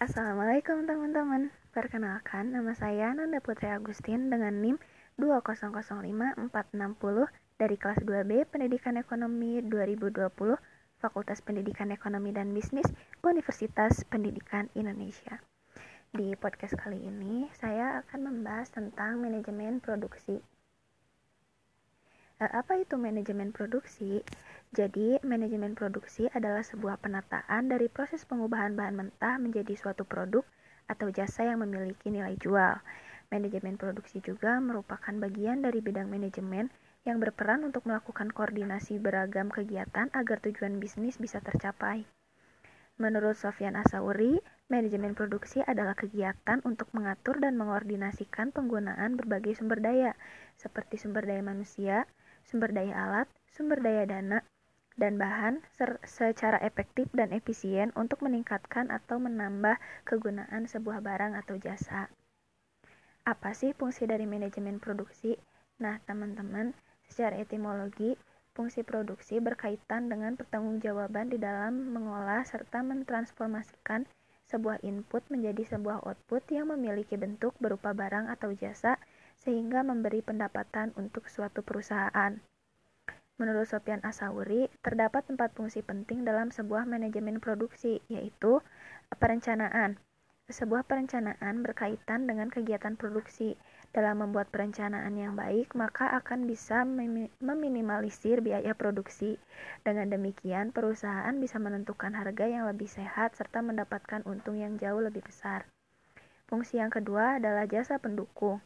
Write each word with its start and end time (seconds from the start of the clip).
Assalamualaikum 0.00 0.88
teman-teman. 0.88 1.52
Perkenalkan, 1.76 2.56
nama 2.56 2.72
saya 2.72 3.12
Nanda 3.12 3.36
Putri 3.36 3.68
Agustin 3.68 4.32
dengan 4.32 4.56
NIM 4.56 4.80
2005460 5.20 6.40
dari 7.60 7.76
kelas 7.76 8.00
2B 8.08 8.48
Pendidikan 8.48 8.96
Ekonomi 8.96 9.60
2020 9.60 10.32
Fakultas 11.04 11.44
Pendidikan 11.44 11.92
Ekonomi 11.92 12.32
dan 12.32 12.48
Bisnis 12.56 12.88
Universitas 13.20 14.00
Pendidikan 14.08 14.72
Indonesia. 14.72 15.36
Di 16.16 16.32
podcast 16.32 16.80
kali 16.80 17.04
ini, 17.04 17.52
saya 17.52 18.00
akan 18.00 18.24
membahas 18.24 18.72
tentang 18.72 19.20
manajemen 19.20 19.84
produksi 19.84 20.40
apa 22.48 22.80
itu 22.80 22.96
manajemen 22.96 23.52
produksi? 23.52 24.24
Jadi, 24.72 25.20
manajemen 25.20 25.76
produksi 25.76 26.24
adalah 26.32 26.64
sebuah 26.64 26.96
penataan 26.96 27.68
dari 27.68 27.92
proses 27.92 28.24
pengubahan 28.24 28.72
bahan 28.72 28.96
mentah 28.96 29.36
menjadi 29.36 29.76
suatu 29.76 30.08
produk 30.08 30.40
atau 30.88 31.12
jasa 31.12 31.44
yang 31.44 31.60
memiliki 31.60 32.08
nilai 32.08 32.40
jual. 32.40 32.80
Manajemen 33.28 33.76
produksi 33.76 34.24
juga 34.24 34.56
merupakan 34.56 35.12
bagian 35.12 35.60
dari 35.60 35.84
bidang 35.84 36.08
manajemen 36.08 36.72
yang 37.04 37.20
berperan 37.20 37.60
untuk 37.60 37.84
melakukan 37.84 38.32
koordinasi 38.32 38.96
beragam 38.96 39.52
kegiatan 39.52 40.08
agar 40.16 40.40
tujuan 40.40 40.80
bisnis 40.80 41.20
bisa 41.20 41.44
tercapai. 41.44 42.08
Menurut 43.00 43.36
Sofyan 43.36 43.80
Asauri, 43.80 44.40
manajemen 44.68 45.16
produksi 45.16 45.64
adalah 45.64 45.96
kegiatan 45.96 46.60
untuk 46.68 46.92
mengatur 46.92 47.36
dan 47.40 47.56
mengordinasikan 47.56 48.52
penggunaan 48.52 49.16
berbagai 49.16 49.56
sumber 49.56 49.80
daya, 49.80 50.12
seperti 50.60 51.00
sumber 51.00 51.24
daya 51.24 51.40
manusia, 51.40 52.04
sumber 52.46 52.72
daya 52.72 52.94
alat, 52.94 53.28
sumber 53.50 53.80
daya 53.80 54.04
dana, 54.08 54.44
dan 55.00 55.16
bahan 55.16 55.64
secara 56.04 56.60
efektif 56.60 57.08
dan 57.16 57.32
efisien 57.32 57.88
untuk 57.96 58.20
meningkatkan 58.20 58.92
atau 58.92 59.16
menambah 59.16 59.80
kegunaan 60.04 60.68
sebuah 60.68 61.00
barang 61.00 61.32
atau 61.40 61.56
jasa. 61.56 62.12
Apa 63.24 63.56
sih 63.56 63.72
fungsi 63.72 64.04
dari 64.04 64.28
manajemen 64.28 64.76
produksi? 64.76 65.40
Nah, 65.80 65.96
teman-teman, 66.04 66.76
secara 67.08 67.40
etimologi, 67.40 68.16
fungsi 68.52 68.84
produksi 68.84 69.40
berkaitan 69.40 70.12
dengan 70.12 70.36
pertanggungjawaban 70.36 71.32
di 71.32 71.40
dalam 71.40 71.96
mengolah 71.96 72.44
serta 72.44 72.84
mentransformasikan 72.84 74.04
sebuah 74.50 74.82
input 74.82 75.22
menjadi 75.30 75.78
sebuah 75.78 76.02
output 76.04 76.42
yang 76.50 76.68
memiliki 76.74 77.14
bentuk 77.14 77.54
berupa 77.62 77.94
barang 77.94 78.26
atau 78.28 78.50
jasa 78.52 78.98
sehingga 79.40 79.80
memberi 79.80 80.20
pendapatan 80.20 80.92
untuk 81.00 81.26
suatu 81.32 81.64
perusahaan. 81.64 82.36
Menurut 83.40 83.64
Sofian 83.72 84.04
Asauri, 84.04 84.68
terdapat 84.84 85.24
empat 85.32 85.56
fungsi 85.56 85.80
penting 85.80 86.28
dalam 86.28 86.52
sebuah 86.52 86.84
manajemen 86.84 87.40
produksi, 87.40 88.04
yaitu 88.12 88.60
perencanaan. 89.16 89.96
Sebuah 90.50 90.84
perencanaan 90.84 91.64
berkaitan 91.64 92.28
dengan 92.28 92.52
kegiatan 92.52 93.00
produksi. 93.00 93.56
Dalam 93.96 94.22
membuat 94.22 94.52
perencanaan 94.52 95.16
yang 95.16 95.34
baik, 95.34 95.72
maka 95.72 96.12
akan 96.20 96.44
bisa 96.44 96.84
meminimalisir 97.40 98.44
biaya 98.44 98.76
produksi. 98.76 99.40
Dengan 99.82 100.12
demikian, 100.12 100.70
perusahaan 100.70 101.32
bisa 101.40 101.56
menentukan 101.56 102.12
harga 102.12 102.44
yang 102.44 102.68
lebih 102.68 102.86
sehat 102.86 103.34
serta 103.40 103.64
mendapatkan 103.64 104.20
untung 104.28 104.60
yang 104.60 104.76
jauh 104.76 105.00
lebih 105.00 105.24
besar. 105.24 105.64
Fungsi 106.50 106.82
yang 106.82 106.90
kedua 106.90 107.38
adalah 107.38 107.64
jasa 107.64 107.96
pendukung. 108.02 108.58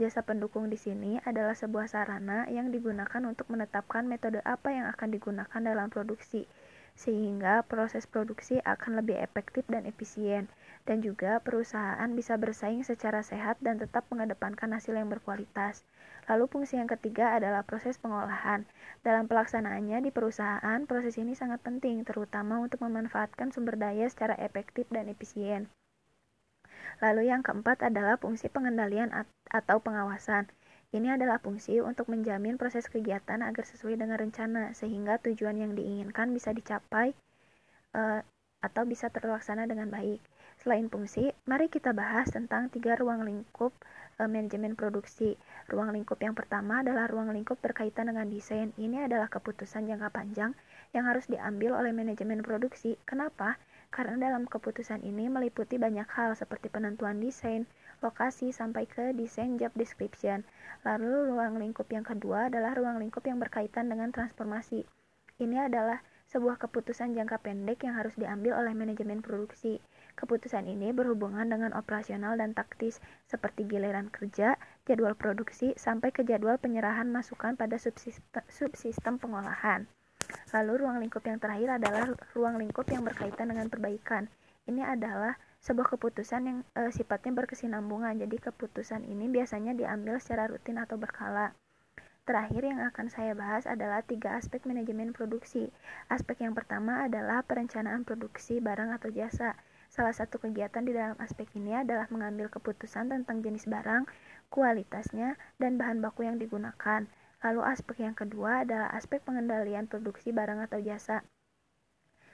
Jasa 0.00 0.24
pendukung 0.24 0.72
di 0.72 0.80
sini 0.80 1.20
adalah 1.28 1.52
sebuah 1.52 1.84
sarana 1.84 2.48
yang 2.48 2.72
digunakan 2.72 3.20
untuk 3.28 3.52
menetapkan 3.52 4.08
metode 4.08 4.40
apa 4.48 4.72
yang 4.72 4.88
akan 4.88 5.12
digunakan 5.12 5.60
dalam 5.60 5.92
produksi, 5.92 6.48
sehingga 6.96 7.60
proses 7.68 8.08
produksi 8.08 8.64
akan 8.64 9.04
lebih 9.04 9.20
efektif 9.20 9.60
dan 9.68 9.84
efisien, 9.84 10.48
dan 10.88 11.04
juga 11.04 11.36
perusahaan 11.44 12.08
bisa 12.16 12.40
bersaing 12.40 12.80
secara 12.80 13.20
sehat 13.20 13.60
dan 13.60 13.76
tetap 13.76 14.08
mengedepankan 14.08 14.72
hasil 14.72 14.96
yang 14.96 15.12
berkualitas. 15.12 15.84
Lalu 16.32 16.48
fungsi 16.48 16.80
yang 16.80 16.88
ketiga 16.88 17.36
adalah 17.36 17.60
proses 17.60 18.00
pengolahan. 18.00 18.64
Dalam 19.04 19.28
pelaksanaannya 19.28 20.00
di 20.00 20.08
perusahaan, 20.08 20.80
proses 20.88 21.20
ini 21.20 21.36
sangat 21.36 21.60
penting, 21.60 22.08
terutama 22.08 22.56
untuk 22.56 22.80
memanfaatkan 22.88 23.52
sumber 23.52 23.76
daya 23.76 24.08
secara 24.08 24.32
efektif 24.40 24.88
dan 24.88 25.12
efisien. 25.12 25.68
Lalu 27.00 27.32
yang 27.32 27.40
keempat 27.40 27.80
adalah 27.84 28.20
fungsi 28.20 28.52
pengendalian 28.52 29.12
atau 29.48 29.76
pengawasan. 29.80 30.52
Ini 30.90 31.16
adalah 31.16 31.40
fungsi 31.40 31.80
untuk 31.80 32.10
menjamin 32.12 32.60
proses 32.60 32.90
kegiatan 32.90 33.40
agar 33.40 33.64
sesuai 33.64 33.96
dengan 33.96 34.20
rencana 34.20 34.76
sehingga 34.76 35.16
tujuan 35.22 35.56
yang 35.56 35.72
diinginkan 35.72 36.34
bisa 36.34 36.50
dicapai 36.50 37.14
uh, 37.94 38.20
atau 38.60 38.82
bisa 38.84 39.08
terlaksana 39.08 39.64
dengan 39.64 39.88
baik. 39.88 40.20
Selain 40.60 40.92
fungsi, 40.92 41.32
mari 41.48 41.72
kita 41.72 41.96
bahas 41.96 42.28
tentang 42.28 42.68
tiga 42.68 42.92
ruang 42.92 43.24
lingkup 43.24 43.72
e, 44.20 44.28
manajemen 44.28 44.76
produksi. 44.76 45.40
Ruang 45.72 45.96
lingkup 45.96 46.20
yang 46.20 46.36
pertama 46.36 46.84
adalah 46.84 47.08
ruang 47.08 47.32
lingkup 47.32 47.56
berkaitan 47.64 48.12
dengan 48.12 48.28
desain. 48.28 48.76
Ini 48.76 49.08
adalah 49.08 49.32
keputusan 49.32 49.88
jangka 49.88 50.12
panjang 50.12 50.52
yang 50.92 51.08
harus 51.08 51.24
diambil 51.32 51.80
oleh 51.80 51.96
manajemen 51.96 52.44
produksi. 52.44 53.00
Kenapa? 53.08 53.56
Karena 53.90 54.30
dalam 54.30 54.46
keputusan 54.46 55.02
ini 55.02 55.26
meliputi 55.26 55.74
banyak 55.74 56.06
hal 56.14 56.38
seperti 56.38 56.70
penentuan 56.70 57.18
desain, 57.18 57.66
lokasi, 58.00 58.54
sampai 58.54 58.86
ke 58.86 59.10
desain 59.12 59.58
job 59.58 59.74
description. 59.74 60.46
Lalu 60.86 61.34
ruang 61.34 61.58
lingkup 61.58 61.90
yang 61.90 62.06
kedua 62.06 62.46
adalah 62.46 62.78
ruang 62.78 63.02
lingkup 63.02 63.26
yang 63.26 63.42
berkaitan 63.42 63.90
dengan 63.90 64.14
transformasi. 64.14 64.86
Ini 65.42 65.66
adalah 65.66 66.00
sebuah 66.30 66.62
keputusan 66.62 67.18
jangka 67.18 67.42
pendek 67.42 67.82
yang 67.82 67.98
harus 67.98 68.14
diambil 68.14 68.54
oleh 68.62 68.70
manajemen 68.70 69.18
produksi. 69.18 69.82
Keputusan 70.14 70.70
ini 70.70 70.94
berhubungan 70.94 71.50
dengan 71.50 71.74
operasional 71.74 72.38
dan 72.38 72.54
taktis, 72.54 73.02
seperti 73.26 73.66
giliran 73.66 74.06
kerja, 74.14 74.54
jadwal 74.86 75.18
produksi, 75.18 75.74
sampai 75.74 76.14
ke 76.14 76.22
jadwal 76.22 76.54
penyerahan 76.62 77.10
masukan 77.10 77.58
pada 77.58 77.74
subsistem, 77.82 79.18
pengolahan. 79.18 79.90
Lalu 80.50 80.72
ruang 80.82 80.98
lingkup 80.98 81.22
yang 81.26 81.38
terakhir 81.38 81.78
adalah 81.78 82.10
ruang 82.34 82.56
lingkup 82.58 82.86
yang 82.90 83.02
berkaitan 83.06 83.50
dengan 83.50 83.66
perbaikan. 83.70 84.26
Ini 84.66 84.86
adalah 84.86 85.34
sebuah 85.60 85.92
keputusan 85.96 86.42
yang 86.46 86.58
e, 86.72 86.88
sifatnya 86.94 87.36
berkesinambungan. 87.36 88.16
Jadi 88.20 88.36
keputusan 88.38 89.04
ini 89.04 89.28
biasanya 89.28 89.76
diambil 89.76 90.16
secara 90.22 90.48
rutin 90.48 90.80
atau 90.80 90.96
berkala. 90.96 91.52
Terakhir 92.28 92.62
yang 92.62 92.80
akan 92.84 93.10
saya 93.10 93.34
bahas 93.34 93.66
adalah 93.66 94.06
tiga 94.06 94.38
aspek 94.38 94.62
manajemen 94.62 95.10
produksi. 95.10 95.72
Aspek 96.06 96.46
yang 96.46 96.54
pertama 96.54 97.02
adalah 97.08 97.42
perencanaan 97.42 98.06
produksi 98.06 98.62
barang 98.62 98.94
atau 98.94 99.10
jasa. 99.10 99.58
Salah 99.90 100.14
satu 100.14 100.38
kegiatan 100.38 100.86
di 100.86 100.94
dalam 100.94 101.18
aspek 101.18 101.50
ini 101.58 101.74
adalah 101.74 102.06
mengambil 102.14 102.46
keputusan 102.46 103.10
tentang 103.10 103.42
jenis 103.42 103.66
barang, 103.66 104.06
kualitasnya, 104.46 105.34
dan 105.58 105.74
bahan 105.74 105.98
baku 105.98 106.22
yang 106.22 106.38
digunakan. 106.38 107.10
Lalu 107.40 107.60
aspek 107.64 108.04
yang 108.04 108.12
kedua 108.12 108.68
adalah 108.68 108.92
aspek 108.92 109.24
pengendalian 109.24 109.88
produksi 109.88 110.28
barang 110.28 110.60
atau 110.68 110.76
jasa. 110.84 111.24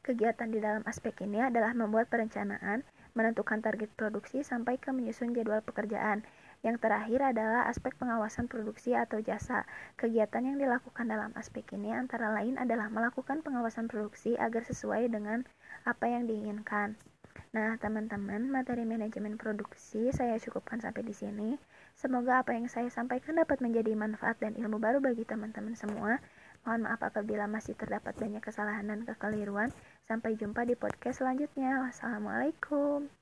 Kegiatan 0.00 0.48
di 0.48 0.60
dalam 0.60 0.80
aspek 0.88 1.12
ini 1.24 1.44
adalah 1.44 1.76
membuat 1.76 2.08
perencanaan, 2.08 2.84
menentukan 3.12 3.60
target 3.60 3.92
produksi 3.96 4.40
sampai 4.40 4.80
ke 4.80 4.92
menyusun 4.92 5.36
jadwal 5.36 5.60
pekerjaan. 5.60 6.24
Yang 6.60 6.76
terakhir 6.84 7.20
adalah 7.24 7.64
aspek 7.72 7.96
pengawasan 7.96 8.44
produksi 8.44 8.92
atau 8.92 9.16
jasa. 9.24 9.64
Kegiatan 9.96 10.44
yang 10.44 10.56
dilakukan 10.60 11.08
dalam 11.08 11.32
aspek 11.32 11.64
ini 11.72 11.96
antara 11.96 12.28
lain 12.36 12.60
adalah 12.60 12.92
melakukan 12.92 13.40
pengawasan 13.40 13.88
produksi 13.88 14.36
agar 14.36 14.60
sesuai 14.68 15.08
dengan 15.08 15.48
apa 15.88 16.04
yang 16.04 16.28
diinginkan. 16.28 17.00
Nah, 17.50 17.74
teman-teman, 17.80 18.46
materi 18.46 18.86
manajemen 18.86 19.34
produksi 19.34 20.12
saya 20.14 20.38
cukupkan 20.38 20.78
sampai 20.78 21.02
di 21.02 21.14
sini. 21.16 21.58
Semoga 21.98 22.44
apa 22.44 22.54
yang 22.54 22.70
saya 22.70 22.86
sampaikan 22.92 23.40
dapat 23.40 23.58
menjadi 23.58 23.96
manfaat 23.96 24.38
dan 24.38 24.54
ilmu 24.54 24.78
baru 24.78 25.02
bagi 25.02 25.26
teman-teman 25.26 25.74
semua. 25.74 26.22
Mohon 26.62 26.80
maaf 26.86 27.00
apabila 27.00 27.48
masih 27.48 27.72
terdapat 27.74 28.12
banyak 28.20 28.44
kesalahan 28.44 28.86
dan 28.86 29.02
kekeliruan. 29.08 29.72
Sampai 30.04 30.36
jumpa 30.36 30.68
di 30.68 30.76
podcast 30.76 31.24
selanjutnya. 31.24 31.82
Wassalamualaikum. 31.88 33.19